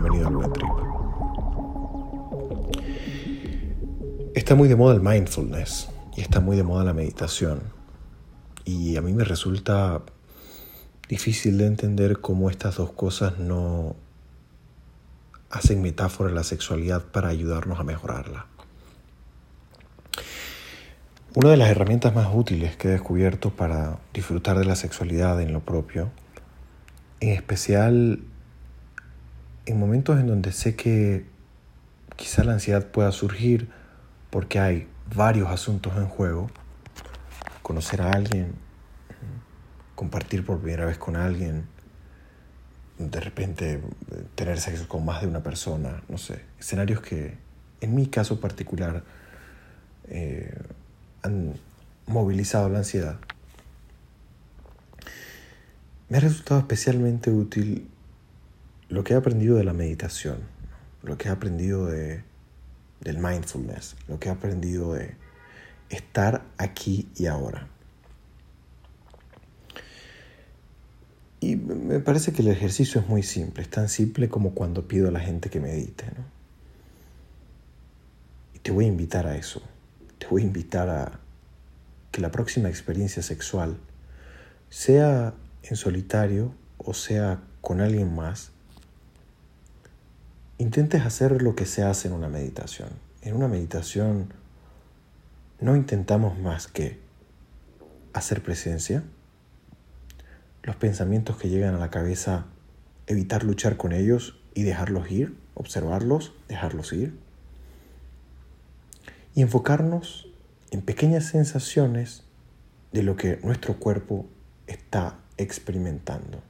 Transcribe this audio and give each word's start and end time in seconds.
bienvenido 0.00 0.28
al 0.28 0.36
Buen 0.36 0.52
Trip. 0.52 0.68
Está 4.34 4.54
muy 4.54 4.68
de 4.68 4.76
moda 4.76 4.94
el 4.94 5.00
mindfulness 5.00 5.88
y 6.14 6.20
está 6.20 6.40
muy 6.40 6.58
de 6.58 6.64
moda 6.64 6.84
la 6.84 6.92
meditación. 6.92 7.62
Y 8.66 8.98
a 8.98 9.00
mí 9.00 9.14
me 9.14 9.24
resulta 9.24 10.02
difícil 11.08 11.56
de 11.56 11.66
entender 11.66 12.20
cómo 12.20 12.50
estas 12.50 12.76
dos 12.76 12.92
cosas 12.92 13.38
no 13.38 13.96
hacen 15.48 15.80
metáfora 15.80 16.28
de 16.28 16.34
la 16.34 16.44
sexualidad 16.44 17.02
para 17.04 17.28
ayudarnos 17.28 17.80
a 17.80 17.84
mejorarla. 17.84 18.44
Una 21.34 21.50
de 21.50 21.56
las 21.56 21.70
herramientas 21.70 22.14
más 22.14 22.28
útiles 22.34 22.76
que 22.76 22.88
he 22.88 22.90
descubierto 22.90 23.48
para 23.48 23.98
disfrutar 24.12 24.58
de 24.58 24.66
la 24.66 24.76
sexualidad 24.76 25.40
en 25.40 25.54
lo 25.54 25.60
propio, 25.60 26.10
en 27.20 27.30
especial 27.30 28.20
en 29.66 29.78
momentos 29.78 30.18
en 30.18 30.28
donde 30.28 30.52
sé 30.52 30.76
que 30.76 31.26
quizá 32.14 32.44
la 32.44 32.52
ansiedad 32.52 32.86
pueda 32.86 33.10
surgir 33.12 33.68
porque 34.30 34.60
hay 34.60 34.88
varios 35.14 35.48
asuntos 35.50 35.96
en 35.96 36.06
juego, 36.06 36.48
conocer 37.62 38.00
a 38.00 38.12
alguien, 38.12 38.54
compartir 39.94 40.46
por 40.46 40.60
primera 40.60 40.86
vez 40.86 40.98
con 40.98 41.16
alguien, 41.16 41.66
de 42.98 43.20
repente 43.20 43.80
tener 44.34 44.58
sexo 44.60 44.88
con 44.88 45.04
más 45.04 45.20
de 45.20 45.26
una 45.26 45.42
persona, 45.42 46.02
no 46.08 46.16
sé, 46.16 46.42
escenarios 46.58 47.00
que 47.00 47.36
en 47.80 47.94
mi 47.94 48.06
caso 48.06 48.40
particular 48.40 49.02
eh, 50.08 50.58
han 51.22 51.54
movilizado 52.06 52.68
la 52.68 52.78
ansiedad. 52.78 53.16
Me 56.08 56.18
ha 56.18 56.20
resultado 56.20 56.60
especialmente 56.60 57.30
útil 57.30 57.88
lo 58.88 59.04
que 59.04 59.14
he 59.14 59.16
aprendido 59.16 59.56
de 59.56 59.64
la 59.64 59.72
meditación, 59.72 60.38
lo 61.02 61.18
que 61.18 61.28
he 61.28 61.30
aprendido 61.30 61.86
de, 61.86 62.22
del 63.00 63.18
mindfulness, 63.18 63.96
lo 64.08 64.18
que 64.18 64.28
he 64.28 64.32
aprendido 64.32 64.94
de 64.94 65.14
estar 65.90 66.44
aquí 66.58 67.08
y 67.16 67.26
ahora. 67.26 67.68
Y 71.40 71.56
me 71.56 72.00
parece 72.00 72.32
que 72.32 72.42
el 72.42 72.48
ejercicio 72.48 73.00
es 73.00 73.08
muy 73.08 73.22
simple, 73.22 73.62
es 73.62 73.70
tan 73.70 73.88
simple 73.88 74.28
como 74.28 74.52
cuando 74.52 74.88
pido 74.88 75.08
a 75.08 75.10
la 75.10 75.20
gente 75.20 75.50
que 75.50 75.60
medite. 75.60 76.06
Y 78.54 78.58
te 78.60 78.70
voy 78.70 78.86
a 78.86 78.88
invitar 78.88 79.26
a 79.26 79.36
eso, 79.36 79.62
te 80.18 80.26
voy 80.26 80.42
a 80.42 80.44
invitar 80.46 80.88
a 80.88 81.20
que 82.10 82.20
la 82.20 82.30
próxima 82.30 82.68
experiencia 82.68 83.22
sexual, 83.22 83.76
sea 84.70 85.34
en 85.62 85.76
solitario 85.76 86.52
o 86.78 86.94
sea 86.94 87.42
con 87.60 87.80
alguien 87.80 88.14
más, 88.14 88.52
intentes 90.58 91.04
hacer 91.04 91.42
lo 91.42 91.54
que 91.54 91.66
se 91.66 91.82
hace 91.82 92.08
en 92.08 92.14
una 92.14 92.28
meditación. 92.28 92.88
En 93.22 93.34
una 93.36 93.48
meditación 93.48 94.32
no 95.60 95.76
intentamos 95.76 96.38
más 96.38 96.66
que 96.66 96.98
hacer 98.12 98.42
presencia, 98.42 99.02
los 100.62 100.76
pensamientos 100.76 101.36
que 101.36 101.48
llegan 101.48 101.74
a 101.74 101.78
la 101.78 101.90
cabeza, 101.90 102.46
evitar 103.06 103.44
luchar 103.44 103.76
con 103.76 103.92
ellos 103.92 104.40
y 104.54 104.62
dejarlos 104.62 105.10
ir, 105.10 105.36
observarlos, 105.54 106.32
dejarlos 106.48 106.92
ir, 106.92 107.16
y 109.34 109.42
enfocarnos 109.42 110.28
en 110.70 110.80
pequeñas 110.80 111.26
sensaciones 111.26 112.24
de 112.92 113.02
lo 113.02 113.16
que 113.16 113.38
nuestro 113.42 113.74
cuerpo 113.74 114.26
está 114.66 115.18
experimentando. 115.36 116.40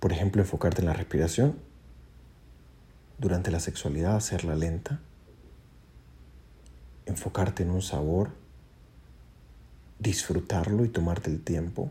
Por 0.00 0.12
ejemplo, 0.12 0.42
enfocarte 0.42 0.82
en 0.82 0.86
la 0.86 0.92
respiración 0.92 1.65
durante 3.18 3.50
la 3.50 3.60
sexualidad, 3.60 4.16
hacerla 4.16 4.54
lenta, 4.54 5.00
enfocarte 7.06 7.62
en 7.62 7.70
un 7.70 7.82
sabor, 7.82 8.30
disfrutarlo 9.98 10.84
y 10.84 10.88
tomarte 10.88 11.30
el 11.30 11.42
tiempo, 11.42 11.90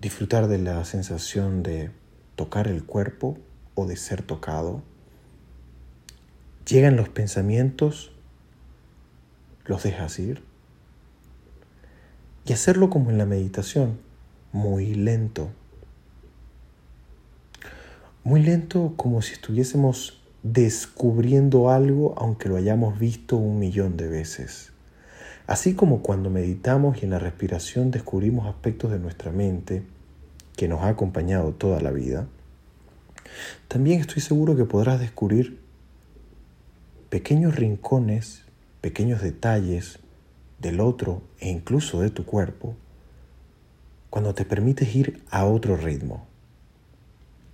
disfrutar 0.00 0.48
de 0.48 0.58
la 0.58 0.84
sensación 0.84 1.62
de 1.62 1.90
tocar 2.34 2.68
el 2.68 2.84
cuerpo 2.84 3.38
o 3.74 3.86
de 3.86 3.96
ser 3.96 4.22
tocado. 4.22 4.82
Llegan 6.66 6.96
los 6.96 7.08
pensamientos, 7.08 8.12
los 9.64 9.82
dejas 9.82 10.18
ir 10.18 10.42
y 12.44 12.52
hacerlo 12.52 12.90
como 12.90 13.10
en 13.10 13.18
la 13.18 13.26
meditación, 13.26 13.98
muy 14.52 14.94
lento, 14.94 15.50
muy 18.26 18.42
lento 18.42 18.94
como 18.96 19.22
si 19.22 19.34
estuviésemos 19.34 20.20
descubriendo 20.42 21.70
algo 21.70 22.12
aunque 22.18 22.48
lo 22.48 22.56
hayamos 22.56 22.98
visto 22.98 23.36
un 23.36 23.60
millón 23.60 23.96
de 23.96 24.08
veces. 24.08 24.72
Así 25.46 25.74
como 25.74 26.02
cuando 26.02 26.28
meditamos 26.28 27.00
y 27.00 27.04
en 27.04 27.10
la 27.10 27.20
respiración 27.20 27.92
descubrimos 27.92 28.48
aspectos 28.48 28.90
de 28.90 28.98
nuestra 28.98 29.30
mente 29.30 29.84
que 30.56 30.66
nos 30.66 30.80
ha 30.80 30.88
acompañado 30.88 31.52
toda 31.52 31.80
la 31.80 31.92
vida, 31.92 32.26
también 33.68 34.00
estoy 34.00 34.20
seguro 34.20 34.56
que 34.56 34.64
podrás 34.64 34.98
descubrir 34.98 35.60
pequeños 37.08 37.54
rincones, 37.54 38.42
pequeños 38.80 39.22
detalles 39.22 40.00
del 40.58 40.80
otro 40.80 41.22
e 41.38 41.48
incluso 41.48 42.00
de 42.00 42.10
tu 42.10 42.24
cuerpo 42.24 42.74
cuando 44.10 44.34
te 44.34 44.44
permites 44.44 44.92
ir 44.96 45.22
a 45.30 45.44
otro 45.44 45.76
ritmo 45.76 46.26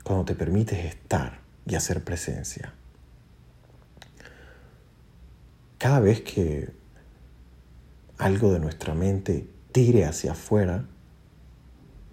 cuando 0.02 0.24
te 0.24 0.34
permites 0.34 0.84
estar 0.84 1.40
y 1.66 1.74
hacer 1.74 2.02
presencia. 2.02 2.72
Cada 5.78 6.00
vez 6.00 6.20
que 6.20 6.70
algo 8.18 8.52
de 8.52 8.60
nuestra 8.60 8.94
mente 8.94 9.48
tire 9.72 10.04
hacia 10.04 10.32
afuera, 10.32 10.84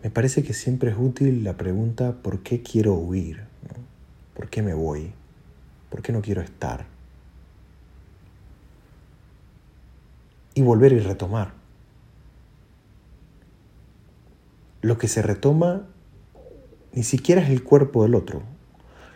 me 0.04 0.10
parece 0.10 0.44
que 0.44 0.54
siempre 0.54 0.92
es 0.92 0.98
útil 0.98 1.44
la 1.44 1.58
pregunta 1.58 2.14
¿por 2.14 2.42
qué 2.42 2.64
quiero 2.64 2.94
huir? 2.94 3.44
¿Por 4.34 4.50
qué 4.50 4.62
me 4.62 4.74
voy? 4.74 5.12
¿Por 5.90 6.02
qué 6.02 6.14
no 6.14 6.22
quiero 6.22 6.42
estar? 6.42 6.86
Y 10.54 10.62
volver 10.62 10.94
y 10.94 11.00
retomar. 11.00 11.54
Lo 14.82 14.98
que 14.98 15.08
se 15.08 15.22
retoma 15.22 15.86
ni 16.94 17.04
siquiera 17.04 17.42
es 17.42 17.50
el 17.50 17.64
cuerpo 17.64 18.04
del 18.04 18.16
otro. 18.16 18.42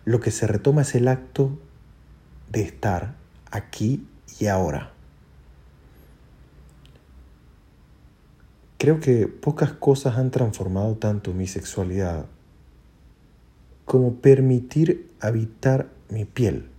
Lo 0.06 0.20
que 0.20 0.32
se 0.32 0.48
retoma 0.48 0.82
es 0.82 0.96
el 0.96 1.08
acto 1.08 1.58
de 2.52 2.62
estar 2.62 3.16
aquí 3.52 4.06
y 4.40 4.48
ahora. 4.48 4.92
Creo 8.78 9.00
que 9.00 9.28
pocas 9.28 9.72
cosas 9.72 10.18
han 10.18 10.30
transformado 10.30 10.96
tanto 10.96 11.34
mi 11.34 11.48
sexualidad 11.48 12.26
como 13.86 14.16
permitir 14.16 15.10
habitar 15.22 15.88
mi 16.10 16.26
piel. 16.26 16.70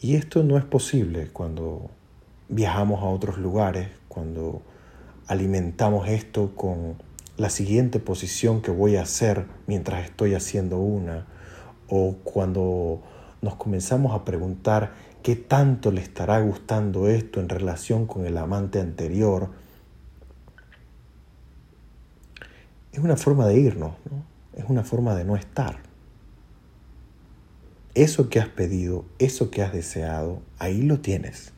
Y 0.00 0.14
esto 0.14 0.42
no 0.42 0.56
es 0.56 0.64
posible 0.64 1.28
cuando 1.32 1.90
viajamos 2.48 3.02
a 3.02 3.06
otros 3.06 3.38
lugares, 3.38 3.88
cuando 4.08 4.62
alimentamos 5.26 6.08
esto 6.08 6.52
con 6.54 6.96
la 7.38 7.50
siguiente 7.50 8.00
posición 8.00 8.60
que 8.60 8.72
voy 8.72 8.96
a 8.96 9.02
hacer 9.02 9.46
mientras 9.66 10.04
estoy 10.04 10.34
haciendo 10.34 10.78
una, 10.78 11.26
o 11.88 12.16
cuando 12.24 13.00
nos 13.40 13.54
comenzamos 13.54 14.12
a 14.12 14.24
preguntar 14.24 14.92
qué 15.22 15.36
tanto 15.36 15.92
le 15.92 16.02
estará 16.02 16.40
gustando 16.40 17.08
esto 17.08 17.40
en 17.40 17.48
relación 17.48 18.06
con 18.06 18.26
el 18.26 18.36
amante 18.36 18.80
anterior, 18.80 19.50
es 22.92 22.98
una 22.98 23.16
forma 23.16 23.46
de 23.46 23.60
irnos, 23.60 23.92
es 24.56 24.64
una 24.68 24.82
forma 24.82 25.14
de 25.14 25.24
no 25.24 25.36
estar. 25.36 25.78
Eso 27.94 28.28
que 28.28 28.40
has 28.40 28.48
pedido, 28.48 29.04
eso 29.20 29.50
que 29.50 29.62
has 29.62 29.72
deseado, 29.72 30.42
ahí 30.58 30.82
lo 30.82 30.98
tienes. 30.98 31.52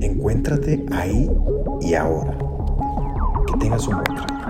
Encuéntrate 0.00 0.84
ahí 0.90 1.30
y 1.80 1.94
ahora. 1.94 2.49
Que 3.50 3.58
tengas 3.58 3.88
un 3.88 3.96
buen 3.96 4.49